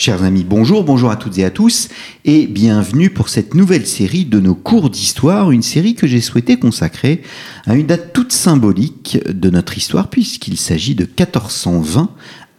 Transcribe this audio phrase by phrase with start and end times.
[0.00, 1.90] Chers amis, bonjour, bonjour à toutes et à tous,
[2.24, 6.58] et bienvenue pour cette nouvelle série de nos cours d'histoire, une série que j'ai souhaité
[6.58, 7.20] consacrer
[7.66, 12.08] à une date toute symbolique de notre histoire, puisqu'il s'agit de 1420,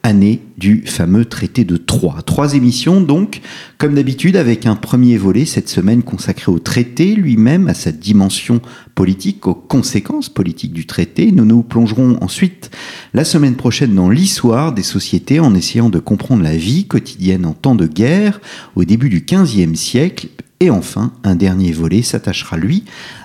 [0.03, 2.21] année du fameux traité de Troyes.
[2.25, 3.41] Trois émissions donc,
[3.77, 8.61] comme d'habitude, avec un premier volet cette semaine consacré au traité lui-même, à sa dimension
[8.95, 11.31] politique, aux conséquences politiques du traité.
[11.31, 12.71] Nous nous plongerons ensuite
[13.13, 17.53] la semaine prochaine dans l'histoire des sociétés en essayant de comprendre la vie quotidienne en
[17.53, 18.41] temps de guerre
[18.75, 20.29] au début du XVe siècle.
[20.59, 22.83] Et enfin, un dernier volet s'attachera, lui,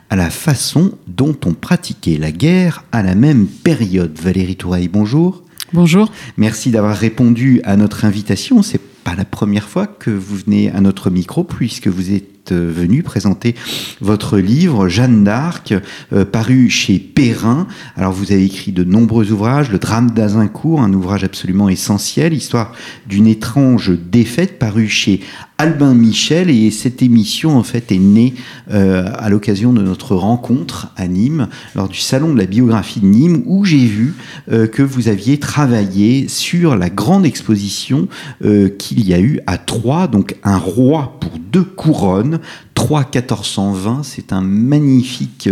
[0.08, 4.18] à la façon dont on pratiquait la guerre à la même période.
[4.18, 5.45] Valérie Toureille, bonjour.
[5.72, 6.12] Bonjour.
[6.36, 8.62] Merci d'avoir répondu à notre invitation.
[8.62, 12.72] C'est pas la première fois que vous venez à notre micro puisque vous êtes euh,
[12.72, 13.56] venu présenter
[14.00, 15.74] votre livre Jeanne d'Arc,
[16.12, 17.66] euh, paru chez Perrin.
[17.96, 22.72] Alors vous avez écrit de nombreux ouvrages, le drame d'Azincourt, un ouvrage absolument essentiel, histoire
[23.08, 25.20] d'une étrange défaite, paru chez
[25.58, 28.34] Albin Michel et cette émission en fait est née
[28.70, 33.06] euh, à l'occasion de notre rencontre à Nîmes lors du salon de la biographie de
[33.06, 34.14] Nîmes où j'ai vu
[34.48, 38.08] que vous aviez travaillé sur la grande exposition
[38.40, 42.40] qu'il y a eu à Troyes donc un roi pour deux couronnes
[42.76, 45.48] 3 1420, c'est un magnifique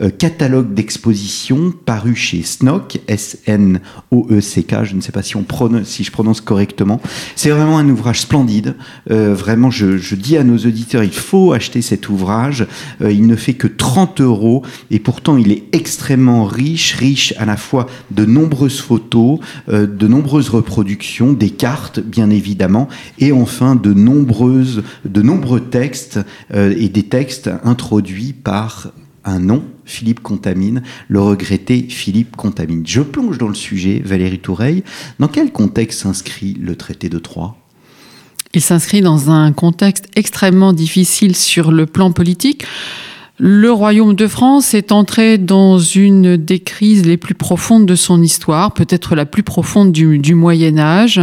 [0.00, 6.04] euh, catalogue d'expositions paru chez Snock, S-N-O-E-C-K, je ne sais pas si, on prononce, si
[6.04, 7.00] je prononce correctement.
[7.34, 8.76] C'est vraiment un ouvrage splendide.
[9.10, 12.66] Euh, vraiment, je, dis à nos auditeurs, il faut acheter cet ouvrage.
[13.00, 17.46] Euh, il ne fait que 30 euros et pourtant il est extrêmement riche, riche à
[17.46, 19.38] la fois de nombreuses photos,
[19.68, 22.88] de nombreuses reproductions, des cartes bien évidemment,
[23.18, 26.20] et enfin de nombreux textes
[26.54, 28.92] euh, et des textes introduits par
[29.24, 32.86] un nom, Philippe Contamine, le regretté Philippe Contamine.
[32.86, 34.84] Je plonge dans le sujet, Valérie Toureille.
[35.18, 37.56] Dans quel contexte s'inscrit le traité de Troyes?
[38.54, 42.64] Il s'inscrit dans un contexte extrêmement difficile sur le plan politique.
[43.40, 48.20] Le royaume de France est entré dans une des crises les plus profondes de son
[48.20, 51.20] histoire, peut-être la plus profonde du, Moyen Âge,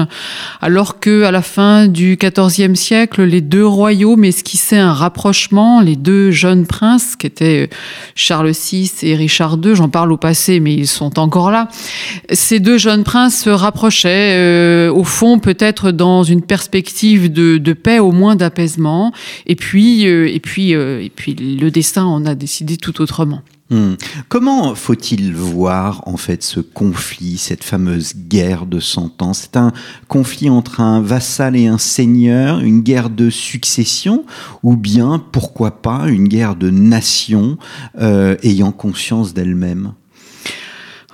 [0.62, 5.98] alors que à la fin du XIVe siècle, les deux royaumes esquissaient un rapprochement, les
[5.98, 7.70] deux jeunes princes, qui étaient
[8.16, 11.68] Charles VI et Richard II, j'en parle au passé, mais ils sont encore là.
[12.32, 18.00] Ces deux jeunes princes se rapprochaient, euh, au fond, peut-être dans une perspective de, paix,
[18.00, 19.12] au moins d'apaisement,
[19.48, 23.42] et puis, euh, et puis, euh, et puis le destin on a décidé tout autrement.
[23.72, 23.96] Hmm.
[24.30, 29.34] Comment faut-il voir en fait ce conflit, cette fameuse guerre de cent ans?
[29.34, 29.72] C'est un
[30.08, 34.24] conflit entre un vassal et un seigneur, une guerre de succession,
[34.62, 37.58] ou bien pourquoi pas une guerre de nation
[38.00, 39.94] euh, ayant conscience d'elle-même?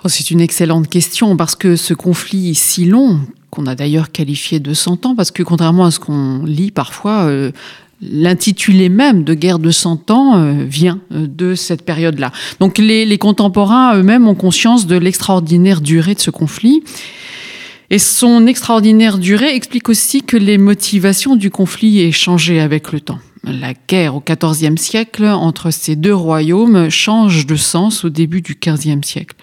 [0.04, 4.60] Oh, C'est une excellente question parce que ce conflit si long qu'on a d'ailleurs qualifié
[4.60, 7.52] de 100 ans, parce que contrairement à ce qu'on lit parfois, euh,
[8.02, 12.32] l'intitulé même de guerre de cent ans euh, vient euh, de cette période-là.
[12.60, 16.84] Donc les, contemporains eux-mêmes ont conscience de l'extraordinaire durée de ce conflit.
[17.90, 23.02] Et son extraordinaire durée explique aussi que les motivations du conflit aient changé avec le
[23.02, 23.20] temps.
[23.44, 28.56] La guerre au XIVe siècle entre ces deux royaumes change de sens au début du
[28.56, 29.36] XVe siècle.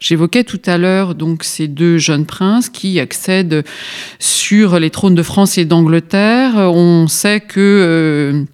[0.00, 3.62] J'évoquais tout à l'heure donc ces deux jeunes princes qui accèdent
[4.18, 6.54] sur les trônes de France et d'Angleterre.
[6.56, 8.44] On sait que euh,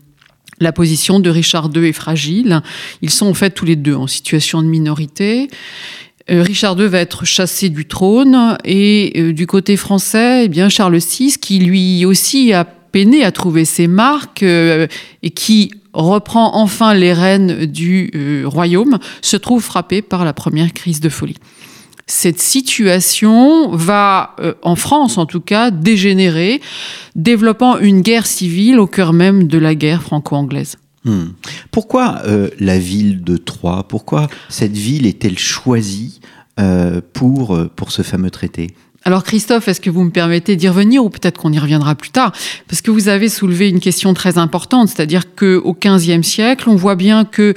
[0.58, 2.60] la position de Richard II est fragile.
[3.00, 5.48] Ils sont en fait tous les deux en situation de minorité.
[6.30, 10.68] Euh, Richard II va être chassé du trône et euh, du côté français, eh bien
[10.68, 14.86] Charles VI, qui lui aussi a peiné à trouver ses marques euh,
[15.22, 20.72] et qui reprend enfin les rênes du euh, royaume, se trouve frappé par la première
[20.72, 21.36] crise de folie.
[22.06, 26.60] Cette situation va, euh, en France en tout cas, dégénérer,
[27.16, 30.76] développant une guerre civile au cœur même de la guerre franco-anglaise.
[31.04, 31.28] Hmm.
[31.70, 32.22] Pourquoi
[32.58, 33.84] la ville de Troyes?
[33.88, 36.20] Pourquoi cette ville est-elle choisie
[37.12, 38.66] pour, pour ce fameux traité?
[39.04, 42.10] Alors Christophe, est-ce que vous me permettez d'y revenir ou peut-être qu'on y reviendra plus
[42.10, 42.32] tard?
[42.68, 46.96] Parce que vous avez soulevé une question très importante, c'est-à-dire qu'au XVe siècle, on voit
[46.96, 47.54] bien que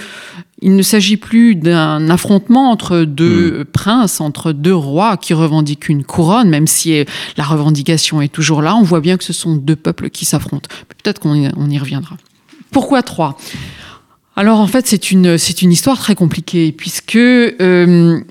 [0.62, 3.66] il ne s'agit plus d'un affrontement entre deux hmm.
[3.66, 7.04] princes, entre deux rois qui revendiquent une couronne, même si
[7.36, 8.76] la revendication est toujours là.
[8.76, 10.70] On voit bien que ce sont deux peuples qui s'affrontent.
[10.88, 12.16] Peut-être qu'on y, reviendra.
[12.70, 13.38] Pourquoi trois?
[14.36, 17.16] Alors en fait, c'est une, c'est une histoire très compliquée, puisque...
[17.16, 18.22] Euh,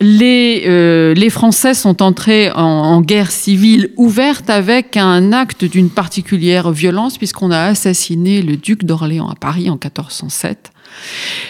[0.00, 7.50] les Français sont entrés en, guerre civile ouverte avec un acte d'une particulière violence puisqu'on
[7.50, 10.72] a assassiné le duc d'Orléans à Paris en 1407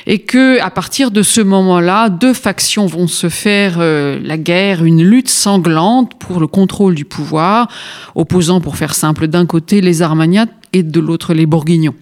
[0.07, 4.85] et que à partir de ce moment-là, deux factions vont se faire euh, la guerre,
[4.85, 7.69] une lutte sanglante pour le contrôle du pouvoir,
[8.15, 11.95] opposant, pour faire simple, d'un côté les Armagnacs et de l'autre les Bourguignons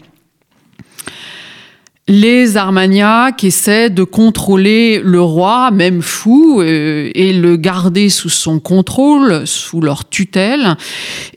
[2.09, 8.61] les Armagnacs essaient de contrôler le roi, même fou, euh, et le garder sous son
[8.61, 10.77] contrôle, sous leur tutelle.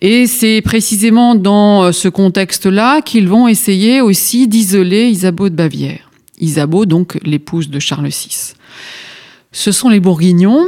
[0.01, 6.09] Et c'est précisément dans ce contexte-là qu'ils vont essayer aussi d'isoler Isabeau de Bavière.
[6.39, 8.53] Isabeau, donc l'épouse de Charles VI.
[9.51, 10.65] Ce sont les Bourguignons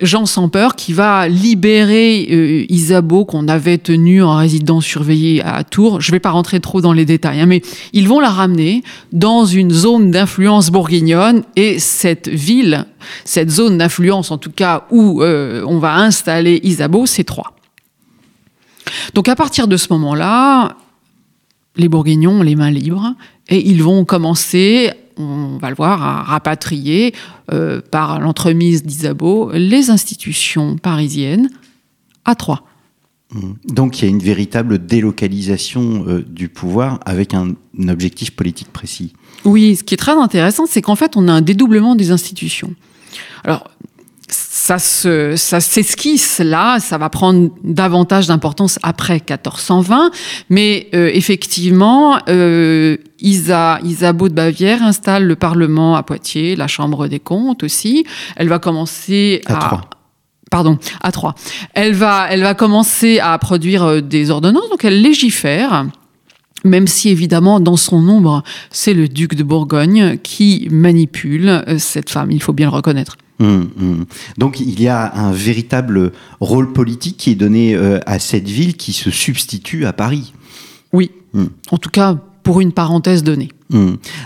[0.00, 5.62] Jean sans peur qui va libérer euh, Isabeau qu'on avait tenu en résidence surveillée à
[5.62, 6.00] Tours.
[6.00, 7.60] Je ne vais pas rentrer trop dans les détails, hein, mais
[7.92, 8.82] ils vont la ramener
[9.12, 12.86] dans une zone d'influence bourguignonne et cette ville,
[13.24, 17.52] cette zone d'influence en tout cas où euh, on va installer Isabeau, c'est Troyes.
[19.14, 20.76] Donc à partir de ce moment-là,
[21.76, 23.14] les Bourguignons ont les mains libres
[23.48, 27.14] et ils vont commencer on va le voir, à rapatrier
[27.52, 31.50] euh, par l'entremise d'Isabeau les institutions parisiennes
[32.24, 32.62] à Troyes.
[33.32, 33.52] Mmh.
[33.64, 37.54] Donc il y a une véritable délocalisation euh, du pouvoir avec un,
[37.88, 39.12] objectif politique précis.
[39.44, 42.74] Oui, ce qui est très intéressant, c'est qu'en fait, on a un dédoublement des institutions.
[43.44, 43.70] Alors,
[44.30, 50.10] ça se, ça s'esquisse là, ça va prendre davantage d'importance après 1420,
[50.48, 57.08] mais euh, effectivement, euh, Isa, Isabeau de Bavière installe le Parlement à Poitiers, la Chambre
[57.08, 58.04] des comptes aussi.
[58.36, 59.80] Elle va commencer à, à
[60.50, 61.34] pardon, à Troyes.
[61.74, 65.86] Elle va, elle va commencer à produire euh, des ordonnances, donc elle légifère.
[66.64, 72.10] Même si évidemment, dans son nombre, c'est le duc de Bourgogne qui manipule euh, cette
[72.10, 73.16] femme, il faut bien le reconnaître.
[73.40, 74.04] Hum, hum.
[74.36, 78.76] Donc il y a un véritable rôle politique qui est donné euh, à cette ville
[78.76, 80.34] qui se substitue à Paris.
[80.92, 81.48] Oui, hum.
[81.70, 83.50] en tout cas pour une parenthèse donnée.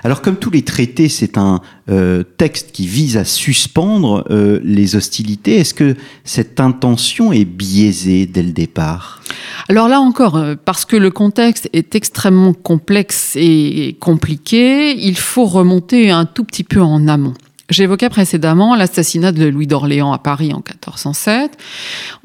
[0.04, 4.96] Alors comme tous les traités, c'est un euh, texte qui vise à suspendre euh, les
[4.96, 5.56] hostilités.
[5.56, 9.20] Est-ce que cette intention est biaisée dès le départ?
[9.68, 16.10] Alors là encore, parce que le contexte est extrêmement complexe et compliqué, il faut remonter
[16.10, 17.34] un tout petit peu en amont.
[17.70, 21.56] J'évoquais précédemment l'assassinat de Louis d'Orléans à Paris en 1407.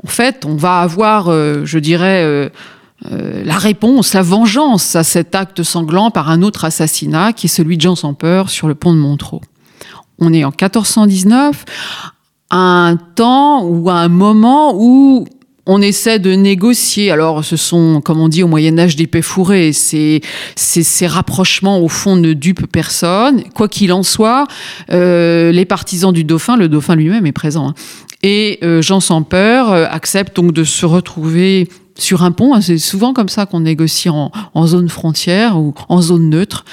[0.04, 2.50] En fait, on va avoir, euh, je dirais, euh,
[3.10, 7.50] euh, la réponse, la vengeance à cet acte sanglant par un autre assassinat qui est
[7.50, 9.40] celui de Jean sans peur sur le pont de Montreux.
[10.20, 11.64] On est en 1419,
[12.50, 15.26] à un temps ou à un moment où
[15.66, 17.12] on essaie de négocier.
[17.12, 19.74] Alors, ce sont, comme on dit au Moyen-Âge, des paix fourrés.
[19.74, 20.22] Ces,
[20.56, 23.44] ces, rapprochements, au fond, ne dupent personne.
[23.54, 24.46] Quoi qu'il en soit,
[24.92, 27.74] euh, les partisans du dauphin, le dauphin lui-même est présent, hein.
[28.24, 32.54] et euh, Jean sans peur euh, accepte donc de se retrouver sur un pont.
[32.54, 32.62] Hein.
[32.62, 34.32] C'est souvent comme ça qu'on négocie en,
[34.66, 36.64] zone frontière ou en zone neutre.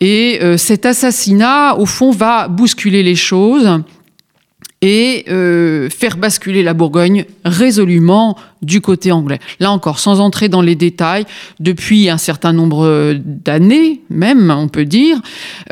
[0.00, 3.80] Et cet assassinat, au fond, va bousculer les choses
[4.82, 9.38] et euh, faire basculer la Bourgogne résolument du côté anglais.
[9.58, 11.24] Là encore, sans entrer dans les détails,
[11.60, 15.20] depuis un certain nombre d'années, même, on peut dire,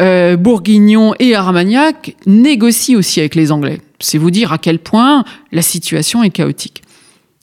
[0.00, 3.80] euh, Bourguignon et Armagnac négocient aussi avec les Anglais.
[4.00, 6.82] C'est vous dire à quel point la situation est chaotique.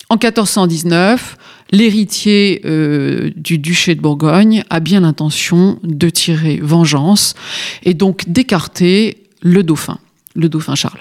[0.10, 1.38] En 1419,
[1.72, 7.34] l'héritier euh, du duché de Bourgogne a bien l'intention de tirer vengeance
[7.84, 10.00] et donc d'écarter le dauphin,
[10.36, 11.00] le dauphin Charles.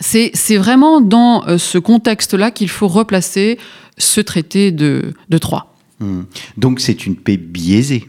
[0.00, 3.58] C'est vraiment dans euh, ce contexte-là qu'il faut replacer
[3.98, 5.66] ce traité de, de Troyes.
[6.00, 6.22] Hmm.
[6.56, 8.08] Donc c'est une paix biaisée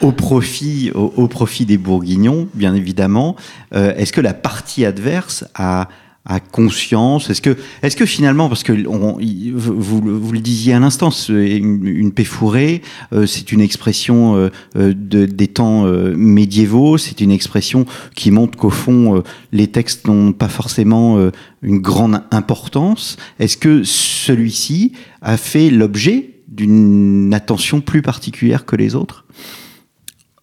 [0.00, 3.36] au profit, au, profit des Bourguignons, bien évidemment.
[3.74, 5.88] Euh, est-ce que la partie adverse a
[6.26, 11.10] à conscience Est-ce que, est que finalement, parce que vous, vous, le disiez à l'instant,
[11.28, 15.84] une, une paix fourrée, euh, c'est une expression euh, euh, de, des temps
[16.14, 19.22] médiévaux, c'est une expression qui montre qu'au fond,
[19.52, 21.18] les textes n'ont pas forcément
[21.62, 23.16] une grande importance.
[23.38, 29.24] Est-ce que celui-ci a fait l'objet d'une attention plus particulière que les autres?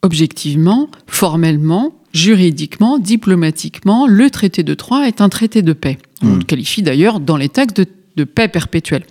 [0.07, 5.97] Objectivement, formellement, juridiquement, diplomatiquement, le traité de Troyes est un traité de paix.
[6.21, 6.37] On hmm.
[6.37, 7.81] le qualifie d'ailleurs dans les textes
[8.15, 9.03] de, paix perpétuelle.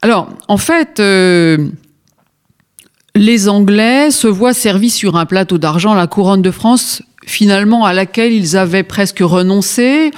[0.00, 1.70] Alors, en fait, euh,
[3.16, 7.92] les Anglais se voient servis sur un plateau d'argent la couronne de France, finalement à
[7.92, 10.12] laquelle ils avaient presque renoncé.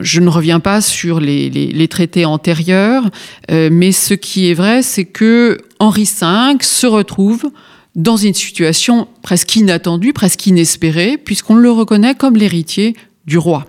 [0.00, 3.10] Je ne reviens pas sur les, traités antérieurs,
[3.50, 7.50] euh, mais ce qui est vrai, c'est que Henri V se retrouve
[7.94, 12.96] dans une situation presque inattendue, presque inespérée, puisqu'on le reconnaît comme l'héritier
[13.26, 13.66] du roi.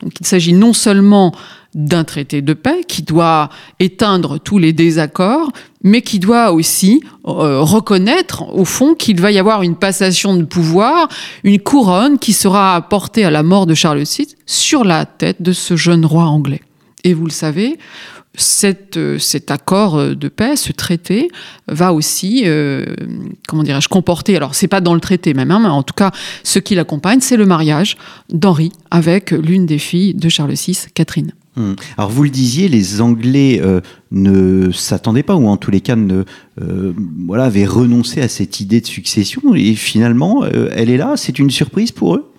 [0.00, 1.32] Donc il s'agit non seulement
[1.74, 3.48] d'un traité de paix qui doit
[3.80, 5.50] éteindre tous les désaccords,
[5.82, 10.44] mais qui doit aussi euh, reconnaître au fond qu'il va y avoir une passation de
[10.44, 11.08] pouvoir,
[11.42, 15.52] une couronne qui sera apportée à la mort de Charles VI sur la tête de
[15.52, 16.60] ce jeune roi anglais.
[17.02, 17.78] Et vous le savez,
[18.96, 21.28] euh, cet accord euh, de paix, ce traité,
[21.68, 22.84] va aussi, euh,
[23.46, 26.10] comment dirais-je, comporter, alors c'est pas dans le traité même, hein, mais en tout cas,
[26.42, 27.96] ce qui l'accompagne, c'est le mariage
[28.30, 31.32] d'Henri avec l'une des filles de Charles VI, Catherine.
[31.56, 31.74] Hmm.
[31.96, 33.62] Alors vous le disiez, les Anglais
[34.10, 36.24] ne s'attendaient pas, ou en tous les cas ne,
[37.26, 41.50] voilà, avaient renoncé à cette idée de succession, et finalement, elle est là, c'est une
[41.50, 42.33] surprise pour eux?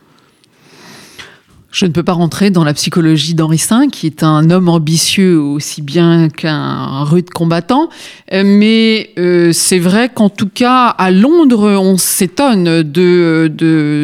[1.75, 5.37] Je ne peux pas rentrer dans la psychologie d'Henri V, qui est un homme ambitieux
[5.37, 7.89] aussi bien qu'un rude combattant,
[8.31, 13.51] euh, mais euh, c'est vrai qu'en tout cas, à Londres, on s'étonne de,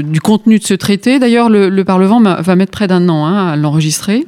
[0.05, 1.17] du contenu de ce traité.
[1.17, 4.27] D'ailleurs, le, Parlement va mettre près d'un an hein, à l'enregistrer.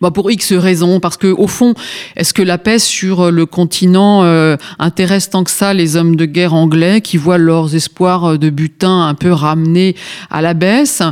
[0.00, 1.74] Bah pour X raisons, parce que au fond,
[2.16, 6.24] est-ce que la paix sur le continent euh, intéresse tant que ça les hommes de
[6.24, 9.96] guerre anglais qui voient leurs espoirs de butin un peu ramenés
[10.30, 11.02] à la baisse?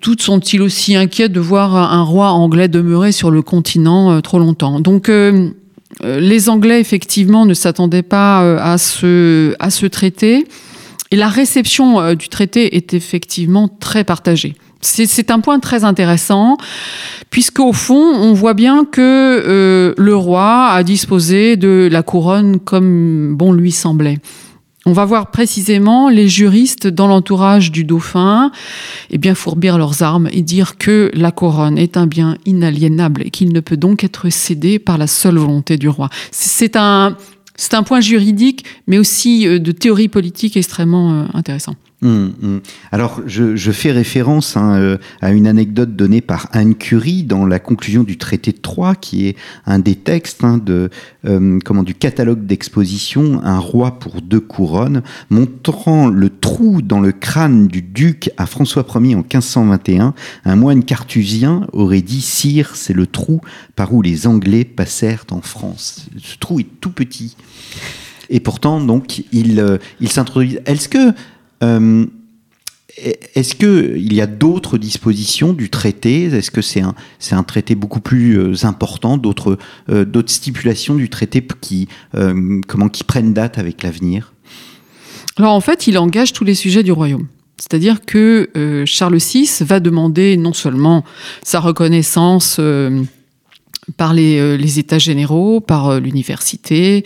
[0.00, 4.38] Toutes sont-ils aussi inquiets de voir un roi anglais demeurer sur le continent euh, trop
[4.38, 4.80] longtemps?
[4.80, 5.50] Donc euh,
[6.02, 10.46] euh, les Anglais, effectivement, ne s'attendaient pas à, ce, à ce traité.
[11.10, 14.56] Et la réception du traité est effectivement très partagée.
[14.80, 16.56] C'est un point très intéressant,
[17.30, 23.52] puisqu'au fond, on voit bien que le roi a disposé de la couronne comme bon
[23.52, 24.18] lui semblait.
[24.86, 28.50] On va voir précisément les juristes dans l'entourage du dauphin
[29.10, 33.30] eh bien fourbir leurs armes et dire que la couronne est un bien inaliénable et
[33.30, 36.10] qu'il ne peut donc être cédé par la seule volonté du roi.
[36.30, 37.16] C'est un,
[37.56, 41.76] c'est un point juridique, mais aussi euh, de théorie politique extrêmement euh, intéressant.
[42.04, 42.60] Hum, hum.
[42.92, 47.58] Alors, je, fais référence hein, euh, à une anecdote donnée par Anne Curie dans la
[47.58, 50.90] conclusion du traité de Troyes, qui est un des textes hein, de,
[51.24, 57.10] euh, comment, du catalogue d'exposition Un roi pour deux couronnes, montrant le trou dans le
[57.10, 60.12] crâne du duc à François Ier en 1521.
[60.44, 63.40] Un moine cartusien aurait dit Sire, c'est le trou
[63.76, 66.06] par où les Anglais passèrent en France.
[66.22, 67.34] Ce trou est tout petit.
[68.28, 70.58] Et pourtant, donc, il, euh, il s'introduit.
[70.66, 71.14] Est-ce que
[71.64, 72.06] euh,
[72.96, 76.24] est-ce qu'il y a d'autres dispositions du traité?
[76.24, 76.94] Est-ce que c'est un,
[77.32, 79.58] un traité beaucoup plus euh, important, d'autres
[79.90, 81.88] euh, d'autres stipulations du traité qui,
[82.68, 84.32] comment, qui prennent date avec l'avenir?
[85.36, 87.26] Alors en fait, il engage tous les sujets du royaume.
[87.56, 91.04] C'est-à-dire que Charles VI va demander non seulement
[91.42, 92.60] sa reconnaissance
[93.96, 97.04] par euh, les, États généraux, par euh, l'université.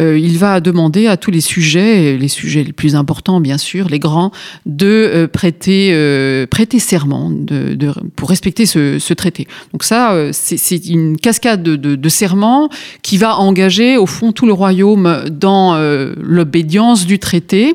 [0.00, 3.88] Euh, il va demander à tous les sujets, les sujets les plus importants bien sûr,
[3.88, 4.32] les grands,
[4.66, 7.76] de prêter, prêter serment de,
[8.16, 9.46] pour respecter ce, traité.
[9.72, 12.68] Donc ça, c'est une cascade de, de, serments
[13.02, 15.76] qui va engager au fond tout le royaume dans
[16.20, 17.74] l'obédience du traité.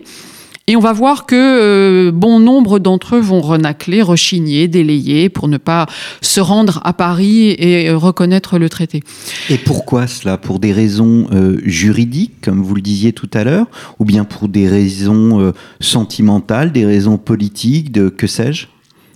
[0.69, 5.47] Et on va voir que euh, bon nombre d'entre eux vont renacler, rechigner, délayer pour
[5.47, 5.87] ne pas
[6.21, 9.01] se rendre à Paris et euh, reconnaître le traité.
[9.49, 10.37] Et pourquoi cela?
[10.37, 13.65] Pour des raisons euh, juridiques, comme vous le disiez tout à l'heure,
[13.97, 18.67] ou bien pour des raisons sentimentales, des raisons politiques, de que sais-je?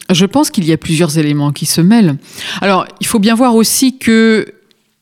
[0.10, 2.18] Je pense qu'il y a plusieurs éléments qui se mêlent.
[2.62, 4.48] Alors, il faut bien voir aussi que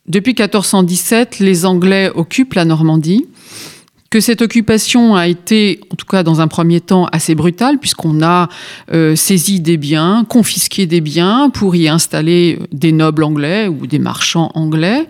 [0.05, 3.25] depuis 1417, les Anglais occupent la Normandie
[4.11, 8.21] que cette occupation a été, en tout cas dans un premier temps, assez brutale, puisqu'on
[8.21, 8.49] a
[8.91, 13.99] euh, saisi des biens, confisqué des biens pour y installer des nobles anglais ou des
[13.99, 15.07] marchands anglais,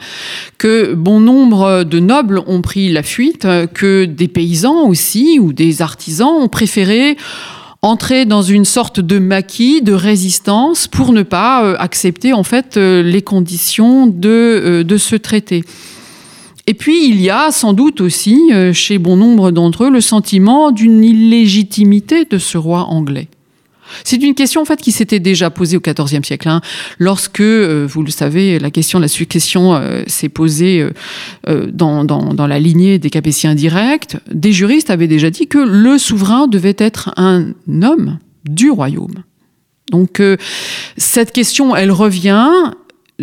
[0.59, 5.81] que bon nombre de nobles ont pris la fuite, que des paysans aussi ou des
[5.81, 7.17] artisans ont préféré
[7.81, 12.77] entrer dans une sorte de maquis, de résistance, pour ne pas euh, accepter en fait
[12.77, 15.63] euh, les conditions de, de ce traité.
[16.67, 20.01] Et puis, il y a sans doute aussi, euh, chez bon nombre d'entre eux, le
[20.01, 23.27] sentiment d'une illégitimité de ce roi anglais.
[24.05, 26.61] C'est une question en fait qui s'était déjà posée au XIVe siècle, hein,
[26.97, 30.87] lorsque, euh, vous le savez, la question de la succession euh, s'est posée
[31.45, 34.15] dans, dans, la lignée des Capétiens directs.
[34.31, 39.23] Des juristes avaient déjà dit que le souverain devait être un homme du royaume.
[39.91, 40.21] Donc
[40.95, 42.71] cette question, elle revient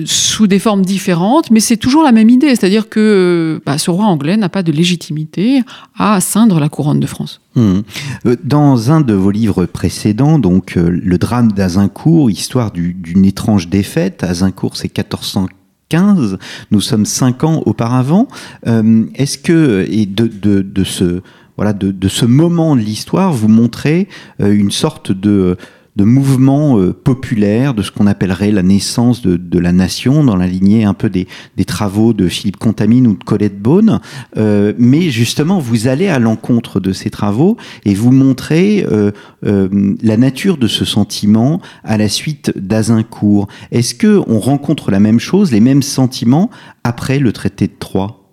[0.05, 4.07] sous des formes différentes, mais c'est toujours la même idée, c'est-à-dire que bah, ce roi
[4.07, 5.63] anglais n'a pas de légitimité
[5.97, 7.41] à asseindre la couronne de France.
[7.55, 7.81] Hmm.
[8.27, 13.69] Euh, dans un de vos livres précédents, donc euh, le drame d'Azincourt, histoire d'une étrange
[13.69, 16.39] défaite, Azincourt c'est 1415,
[16.71, 18.29] nous sommes cinq ans auparavant.
[18.67, 21.23] Euh, est-ce que et de, de, ce
[21.57, 25.57] voilà de, ce moment de l'histoire, vous montrez une sorte de
[25.99, 30.37] de mouvements euh, populaires, de ce qu'on appellerait la naissance de, de, la nation, dans
[30.37, 31.27] la lignée un peu des,
[31.57, 34.01] des travaux de Philippe Contamine ou de Colette Beaune.
[34.37, 39.11] Euh, mais justement, vous allez à l'encontre de ces travaux et vous montrez euh,
[39.45, 39.69] euh,
[40.01, 43.49] la nature de ce sentiment à la suite d'Azincourt.
[43.73, 46.49] Est-ce que on rencontre la même chose, les mêmes sentiments
[46.85, 48.28] après le traité de Troyes?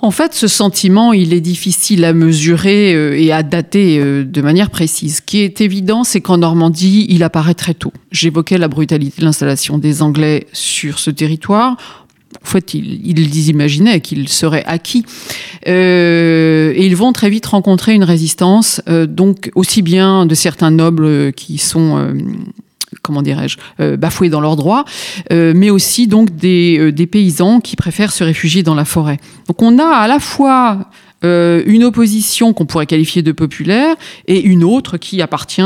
[0.00, 4.40] En fait, ce sentiment, il est difficile à mesurer euh, et à dater euh, de
[4.40, 5.16] manière précise.
[5.16, 7.92] Ce qui est évident, c'est qu'en Normandie, il apparaît très tôt.
[8.12, 11.76] J'évoquais la brutalité de l'installation des Anglais sur ce territoire.
[12.42, 15.04] En fait, ils, ils imaginaient qu'il serait acquis.
[15.66, 20.70] Euh, et ils vont très vite rencontrer une résistance, euh, donc aussi bien de certains
[20.70, 22.12] nobles qui sont
[23.02, 24.84] comment dirais-je, euh, bafoués dans leurs droits,
[25.32, 29.18] euh, mais aussi donc des, euh, des, paysans qui préfèrent se réfugier dans la forêt.
[29.46, 30.90] Donc on a à la fois
[31.20, 33.96] une opposition qu'on pourrait qualifier de populaire
[34.28, 35.60] et une autre qui appartient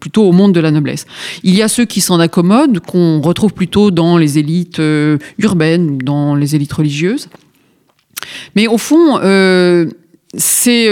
[0.00, 1.06] plutôt au monde de la noblesse.
[1.42, 4.82] Il y a ceux qui s'en accommodent, qu'on retrouve plutôt dans les élites
[5.38, 7.30] urbaines dans les élites religieuses.
[8.54, 9.18] Mais au fond,
[10.36, 10.88] c'est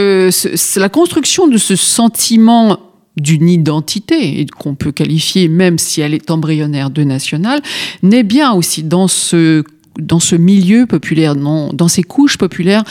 [0.76, 2.78] la construction de ce sentiment
[3.20, 7.60] d'une identité, et qu'on peut qualifier, même si elle est embryonnaire, de nationale,
[8.02, 9.64] naît bien aussi dans ce
[9.98, 12.84] dans ce milieu populaire, dans, dans ces couches populaires,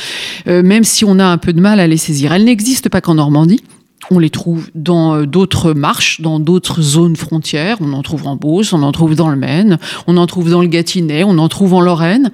[0.47, 2.33] euh, même si on a un peu de mal à les saisir.
[2.33, 3.63] Elles n'existent pas qu'en Normandie.
[4.11, 7.77] On les trouve dans euh, d'autres marches, dans d'autres zones frontières.
[7.79, 10.61] On en trouve en Beauce, on en trouve dans le Maine, on en trouve dans
[10.61, 12.31] le Gâtinais, on en trouve en Lorraine.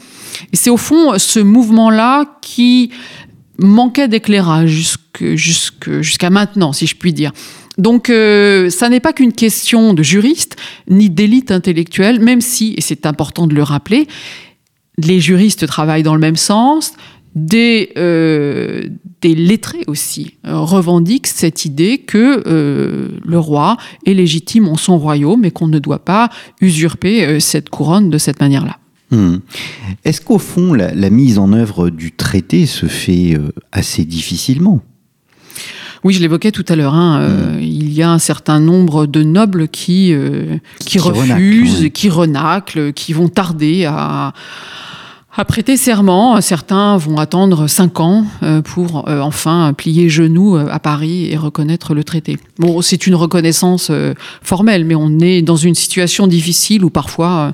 [0.52, 2.92] Et c'est au fond ce mouvement-là qui
[3.58, 7.32] manquait d'éclairage jusqu'à maintenant, si je puis dire.
[7.78, 10.56] Donc, euh, ça n'est pas qu'une question de juristes
[10.90, 14.08] ni d'élite intellectuelle, même si, et c'est important de le rappeler,
[14.98, 16.94] les juristes travaillent dans le même sens,
[17.36, 18.88] des, euh,
[19.24, 22.44] lettrés aussi euh, revendiquent cette idée que
[23.26, 26.30] le roi est légitime en son royaume et qu'on ne doit pas
[26.62, 28.78] usurper cette couronne de cette manière-là.
[29.10, 29.38] Hmm.
[30.06, 33.36] Est-ce qu'au fond, la, mise en œuvre du traité se fait
[33.72, 34.82] assez difficilement?
[36.06, 36.94] Oui, je l'évoquais tout à l'heure.
[36.94, 37.64] Hein, euh, mmh.
[37.64, 42.94] Il y a un certain nombre de nobles qui, euh, qui, qui refusent, qui renaclent,
[42.94, 44.34] qui vont tarder à,
[45.36, 46.40] à prêter serment.
[46.42, 51.96] Certains vont attendre cinq ans euh, pour euh, enfin plier genoux à Paris et reconnaître
[51.96, 52.38] le traité.
[52.60, 54.14] Bon, c'est une reconnaissance euh,
[54.44, 57.52] formelle, mais on est dans une situation difficile où parfois euh,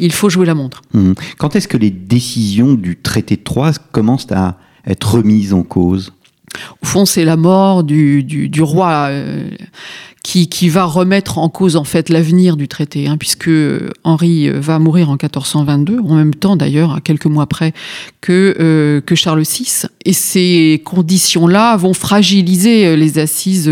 [0.00, 0.82] il faut jouer la montre.
[0.92, 1.12] Mmh.
[1.38, 6.12] Quand est-ce que les décisions du traité de Troyes commencent à être remises en cause?
[6.82, 9.48] Au fond, c'est la mort du, roi euh,
[10.22, 13.50] qui, va remettre en cause en fait l'avenir du traité, hein, puisque
[14.04, 17.72] Henri va mourir en 1422, en même temps d'ailleurs, à quelques mois près,
[18.20, 19.86] que, euh, que Charles VI.
[20.04, 23.70] Et ces conditions-là vont fragiliser euh, les assises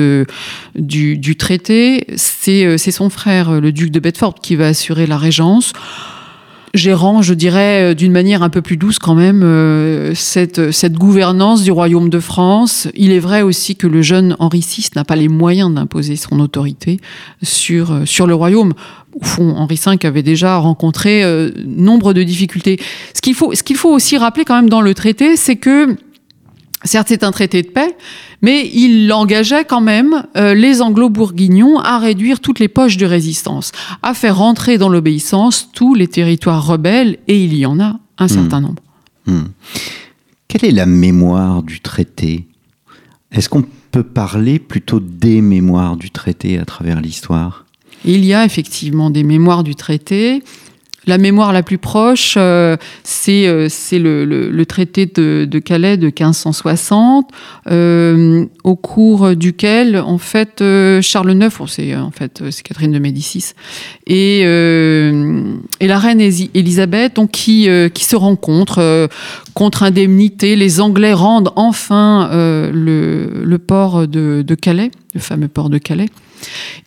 [0.75, 2.07] du, du traité.
[2.17, 5.73] C'est son frère, le duc de Bedford, qui va assurer la régence
[6.75, 11.63] gérant, je dirais, d'une manière un peu plus douce quand même, euh, cette, cette gouvernance
[11.63, 12.89] du royaume de France.
[12.95, 16.41] Il est vrai aussi que le jeune Henri VI n'a pas les moyens d'imposer son
[16.41, 17.01] autorité
[17.43, 18.73] sur, sur le royaume.
[19.21, 22.79] Au fond, Henri V avait déjà rencontré euh, nombre de difficultés.
[23.15, 25.97] Ce qu'il faut, ce qu'il faut aussi rappeler quand même dans le traité, c'est que
[26.85, 27.95] Certes, c'est un traité de paix,
[28.41, 33.73] mais il engageait quand même euh, les anglo-bourguignons à réduire toutes les poches de résistance,
[34.03, 38.25] à faire rentrer dans l'obéissance tous les territoires rebelles, et il y en a un
[38.25, 38.29] mmh.
[38.29, 38.83] certain nombre.
[39.27, 39.41] Mmh.
[40.49, 42.47] Quelle est la mémoire du traité?
[43.31, 47.67] Est-ce qu'on peut parler plutôt des mémoires du traité à travers l'histoire?
[48.05, 50.43] Il y a effectivement des mémoires du traité.
[51.07, 55.97] La mémoire la plus proche, euh, c'est euh, le, le, le, traité de, de, Calais
[55.97, 57.31] de 1560,
[57.71, 62.99] euh, au cours duquel, en fait, euh, Charles IX, c'est en fait c'est Catherine de
[62.99, 63.53] Médicis,
[64.07, 69.09] et, euh, et la reine Élisabeth, donc qui qui se rencontrent
[69.55, 70.55] contre indemnité.
[70.55, 76.11] Les Anglais rendent enfin le, le port de, de Calais, le fameux port de Calais,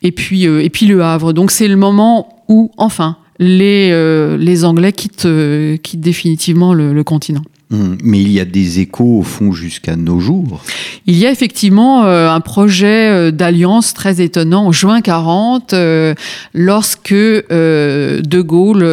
[0.04, 1.34] et puis et puis le Havre.
[1.34, 6.94] Donc c'est le moment où enfin les, euh, les Anglais quittent, euh, quittent définitivement le,
[6.94, 7.44] le, continent.
[7.70, 7.96] Mmh.
[8.04, 10.62] Mais il y a des échos au fond jusqu'à nos jours.
[11.08, 16.14] Il y a effectivement euh, un projet euh, d'alliance très étonnant en juin 40, euh,
[16.54, 18.84] lorsque De Gaulle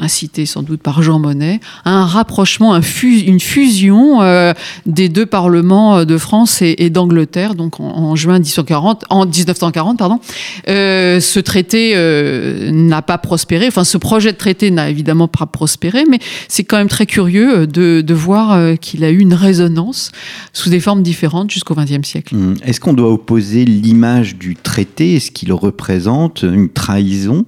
[0.00, 4.52] incité sans doute par Jean Monnet, à un rapprochement, une fusion euh,
[4.86, 9.98] des deux parlements de France et, d'Angleterre, donc en, juin 1940, en 1940.
[9.98, 10.20] Pardon.
[10.68, 15.46] Euh, ce traité euh, n'a pas prospéré, enfin ce projet de traité n'a évidemment pas
[15.46, 20.12] prospéré, mais c'est quand même très curieux de, voir qu'il a eu une résonance
[20.52, 22.34] sous des formes différentes jusqu'au XXe siècle.
[22.34, 22.54] Hum.
[22.64, 27.44] Est-ce qu'on doit opposer l'image du traité, est-ce qu'il représente une trahison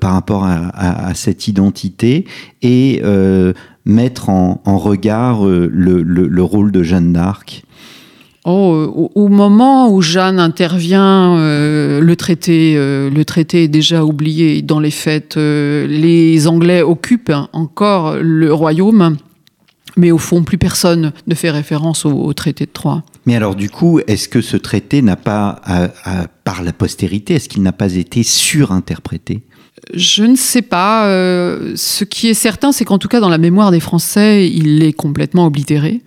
[0.00, 1.46] par rapport à, cette
[2.62, 3.52] et euh,
[3.84, 7.62] mettre en, regard euh, le, rôle de Jeanne d'Arc
[8.44, 14.62] Oh, au, moment où Jeanne intervient, euh, le, traité, le traité est déjà oublié.
[14.62, 19.18] Dans les faits, les Anglais occupent encore le royaume,
[19.98, 23.02] mais au fond, plus personne ne fait référence au, traité de Troyes.
[23.26, 25.60] Mais alors, du coup, est-ce que ce traité n'a pas,
[26.44, 29.42] par la postérité, est-ce qu'il n'a pas été surinterprété?
[29.94, 31.06] Je ne sais pas.
[31.08, 34.82] Euh, ce qui est certain, c'est qu'en tout cas, dans la mémoire des Français, il
[34.82, 36.00] est complètement oblitéré.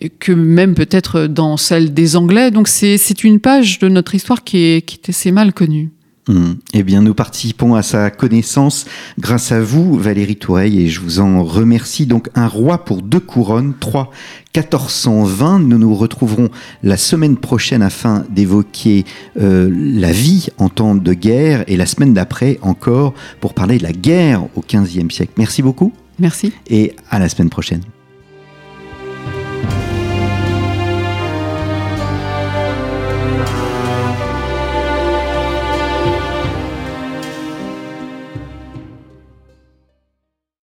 [0.00, 2.50] Et que même peut-être dans celle des Anglais.
[2.50, 5.90] Donc c'est une page de notre histoire qui est, qui est assez mal connue.
[6.28, 6.56] Hmm.
[6.74, 8.84] Eh bien, nous participons à sa connaissance
[9.18, 12.04] grâce à vous, Valérie Toureille, et je vous en remercie.
[12.04, 14.10] Donc, un roi pour deux couronnes, 3
[14.54, 15.60] 1420.
[15.60, 16.50] Nous nous retrouverons
[16.82, 19.06] la semaine prochaine afin d'évoquer
[19.40, 23.82] euh, la vie en temps de guerre et la semaine d'après encore pour parler de
[23.82, 25.32] la guerre au XVe siècle.
[25.38, 25.92] Merci beaucoup.
[26.18, 26.52] Merci.
[26.68, 27.82] Et à la semaine prochaine.